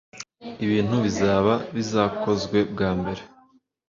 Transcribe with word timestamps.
ibintu 0.65 0.95
bizaba 1.05 1.53
bizakozwe 1.75 2.57
bwa 2.71 2.89
mbere 2.99 3.21